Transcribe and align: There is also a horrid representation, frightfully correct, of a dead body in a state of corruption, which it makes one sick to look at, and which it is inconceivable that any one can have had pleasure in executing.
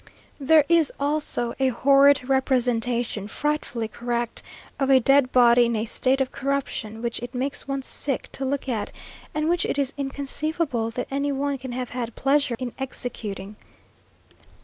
There 0.39 0.65
is 0.67 0.91
also 0.99 1.53
a 1.59 1.67
horrid 1.67 2.27
representation, 2.27 3.27
frightfully 3.27 3.87
correct, 3.87 4.41
of 4.79 4.89
a 4.89 4.99
dead 4.99 5.31
body 5.31 5.65
in 5.65 5.75
a 5.75 5.85
state 5.85 6.19
of 6.19 6.31
corruption, 6.31 7.03
which 7.03 7.19
it 7.19 7.35
makes 7.35 7.67
one 7.67 7.83
sick 7.83 8.27
to 8.31 8.43
look 8.43 8.67
at, 8.67 8.91
and 9.35 9.47
which 9.47 9.63
it 9.63 9.77
is 9.77 9.93
inconceivable 9.97 10.89
that 10.89 11.05
any 11.11 11.31
one 11.31 11.59
can 11.59 11.73
have 11.73 11.91
had 11.91 12.15
pleasure 12.15 12.55
in 12.57 12.73
executing. 12.79 13.57